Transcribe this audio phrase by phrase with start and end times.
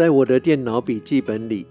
[0.00, 1.66] 在我的电脑笔记本里，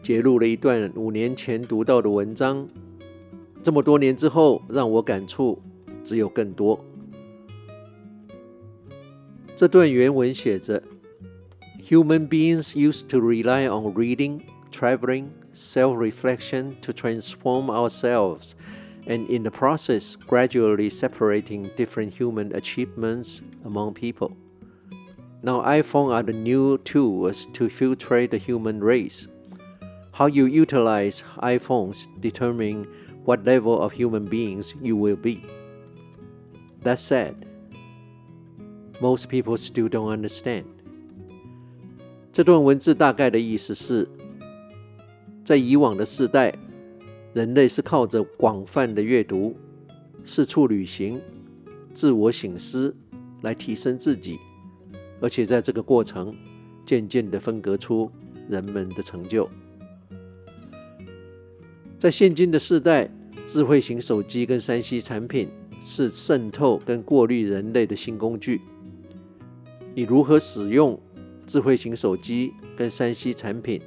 [0.00, 2.68] 截录了一段五年前读到的文章。
[3.60, 5.60] 这么多年之后，让我感触
[6.04, 6.78] 只有更多。
[9.56, 10.80] 这段原文写着
[11.88, 18.52] ：Human beings used to rely on reading, traveling, self-reflection to transform ourselves,
[19.08, 24.36] and in the process, gradually separating different human achievements among people.
[25.43, 29.27] Now, iPhone are the new tools to filtrate the human race.
[30.11, 32.85] How you utilize iPhones determine
[33.25, 35.41] what level of human beings you will be.
[36.83, 37.35] That said,
[38.99, 40.65] most people still don't understand.
[42.31, 44.07] 这段文字大概的意思是，
[45.43, 46.55] 在以往的世代，
[47.33, 49.55] 人类是靠着广泛的阅读、
[50.23, 51.19] 四处旅行、
[51.93, 52.95] 自我省思
[53.41, 54.39] 来提升自己，
[55.20, 56.34] 而且在这个过程，
[56.84, 58.10] 渐渐地分隔出
[58.48, 59.48] 人们的成就。
[61.98, 63.10] 在现今的世代，
[63.46, 65.48] 智慧型手机跟 3C 产品
[65.80, 68.60] 是渗透跟过滤人类的新工具。
[69.94, 71.00] 你如何使用
[71.46, 73.80] 智慧型手机跟 3C 产品，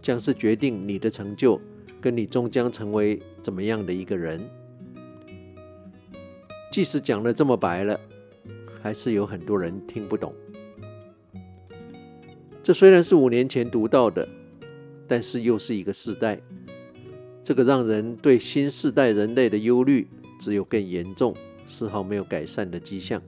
[0.00, 1.60] 将是决定你的成就，
[2.00, 4.40] 跟你终将成为怎么样的一个人。
[6.72, 8.00] 即使讲得这么白了，
[8.80, 10.32] 还是有很多人听不懂。
[12.62, 14.28] 这虽然是五年前读到的，
[15.08, 16.40] 但是又是一个世代。
[17.42, 20.06] 这个让人对新世代人类的忧虑
[20.38, 23.20] 只有更严重，丝毫没有改善的迹象。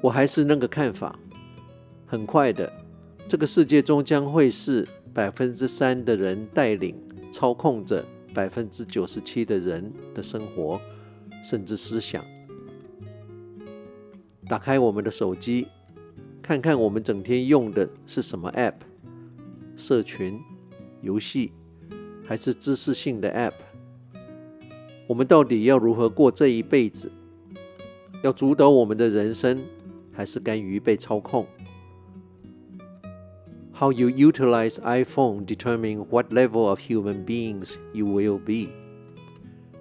[0.00, 1.18] 我还是那个看法，
[2.06, 2.72] 很快的，
[3.26, 6.94] 这个世界终将会是百分之三的人带领、
[7.32, 10.80] 操控着百分之九十七的人的生活，
[11.42, 12.24] 甚至思想。
[14.48, 15.66] 打开我们的手机，
[16.46, 18.74] 看看我们整天用的是什么 App，
[19.74, 20.40] 社群、
[21.00, 21.50] 游戏，
[22.24, 23.54] 还是知识性的 App？
[25.08, 27.10] 我们到底要如何过这一辈子？
[28.22, 29.60] 要主导我们的人生？
[30.12, 31.44] 还是甘于被操控
[33.74, 38.70] ？How you utilize iPhone determine what level of human beings you will be。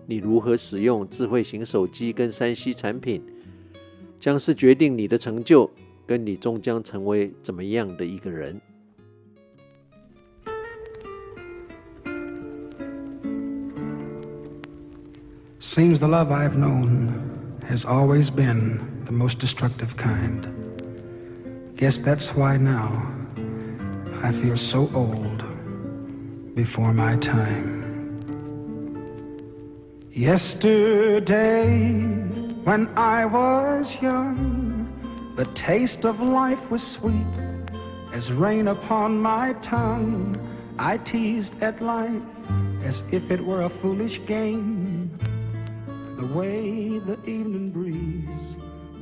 [0.08, 3.22] 你如何使用智慧型手机跟 3C 产品，
[4.20, 5.70] 将是决定你的成就，
[6.07, 8.61] 跟你终将成为怎么样的一个人。
[15.61, 17.13] Seems the love I've known
[17.69, 20.47] has always been the most destructive kind.
[21.77, 23.07] Guess that's why now
[24.23, 25.45] I feel so old
[26.55, 27.81] before my time.
[30.13, 31.81] Yesterday,
[32.65, 34.64] when I was young,
[35.36, 37.14] the taste of life was sweet
[38.14, 40.36] as rain upon my tongue.
[40.78, 42.22] I teased at life
[42.86, 45.10] as if it were a foolish game.
[46.18, 48.56] The way the evening breeze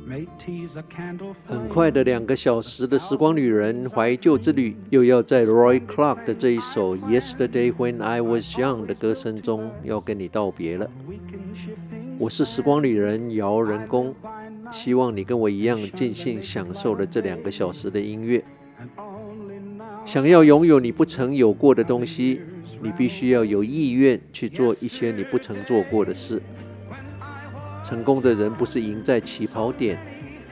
[0.06, 1.34] may tease a candle.
[1.46, 10.90] 很快的两个小时的时光旅人怀旧之旅，又要在 Roy Clark 的这一首《Yesterday When I Was Young》的歌声中要跟你道别了。
[12.18, 14.14] 我是时光旅人姚人工，
[14.70, 18.44] 希望你跟我一样尽兴享受了这两个小时的音乐。
[20.04, 22.40] 想要拥有你不曾有过的东西，
[22.82, 26.42] 你必须要有意愿去做一些你不曾做过的事。
[27.82, 29.98] 成功的人不是赢在起跑点，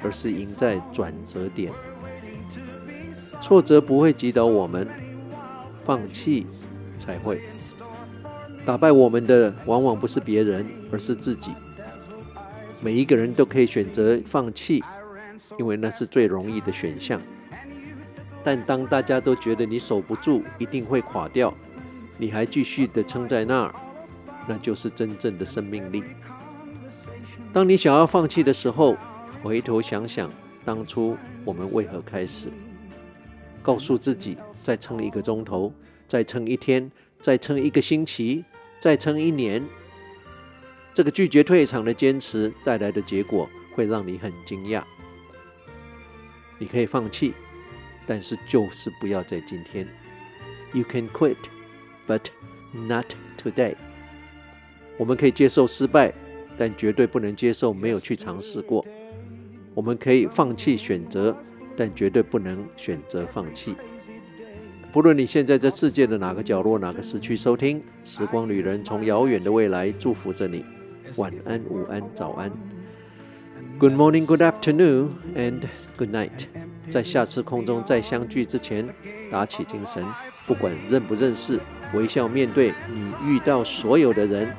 [0.02, 1.72] 而是赢在转折点。
[3.40, 4.86] 挫折不会击倒我们，
[5.82, 6.46] 放弃
[6.96, 7.40] 才会。
[8.64, 11.50] 打败我们的往往不是别人，而是自己。
[12.84, 14.82] 每一个人都可以选择放弃，
[15.56, 17.22] 因为那是最容易的选项。
[18.42, 21.54] 但当大家都觉得你守不住，一定会垮掉，
[22.18, 23.74] 你还继续的撑在那儿，
[24.48, 26.02] 那就是真正的生命力。
[27.52, 28.96] 当你想要放弃的时候，
[29.44, 30.28] 回头想想
[30.64, 32.48] 当初我们为何开始，
[33.62, 35.72] 告诉自己再撑一个钟头，
[36.08, 36.90] 再撑一天，
[37.20, 38.44] 再撑一个星期，
[38.80, 39.62] 再撑一年。
[40.92, 44.82] 这个拒绝退场的坚持带来的结果会让你很惊讶。
[46.58, 47.34] 你可以放弃，
[48.06, 49.88] 但是就是不要在今天。
[50.72, 51.36] You can quit,
[52.06, 52.26] but
[52.72, 53.06] not
[53.36, 53.74] today。
[54.96, 56.12] 我们可以接受失败。
[56.54, 58.84] 但绝对不能接受没有去尝试过。
[59.74, 61.34] 我们可以放弃选择，
[61.74, 63.74] 但绝对不能选择放弃。
[64.92, 70.62] 不论你现在在世界的哪个角落、哪个时区收听，《时光旅人》从遥远的未来祝福着你。
[71.16, 72.50] 晚安、午安、早安。
[73.78, 75.62] Good morning, good afternoon, and
[75.96, 76.46] good night.
[76.88, 78.88] 在下次空中再相聚之前，
[79.30, 80.04] 打起精神，
[80.46, 81.60] 不管认不认识，
[81.94, 84.54] 微笑面对你遇到所有的人。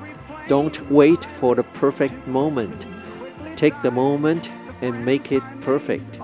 [0.48, 2.86] Don't wait for the perfect moment.
[3.56, 4.44] Take the moment
[4.82, 6.20] and make it perfect.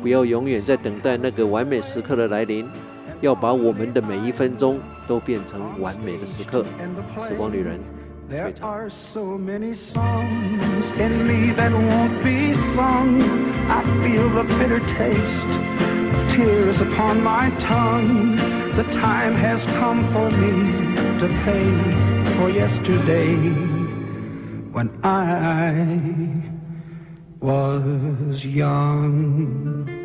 [0.00, 2.66] 不要永远在等待那个完美时刻的来临，
[3.20, 6.64] 要把我们的每一分钟都变成完美的时刻。
[7.18, 7.78] 时光旅人。
[8.28, 13.22] There are so many songs in me that won't be sung.
[13.70, 18.36] I feel the bitter taste of tears upon my tongue.
[18.76, 23.34] The time has come for me to pay for yesterday
[24.72, 25.72] when I
[27.40, 29.97] was young.